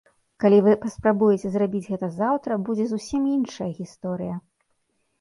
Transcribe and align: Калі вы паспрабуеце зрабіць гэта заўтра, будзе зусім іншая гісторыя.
Калі 0.43 0.61
вы 0.67 0.71
паспрабуеце 0.85 1.51
зрабіць 1.57 1.83
гэта 1.91 2.11
заўтра, 2.17 2.51
будзе 2.65 2.91
зусім 2.95 3.31
іншая 3.37 3.71
гісторыя. 3.85 4.35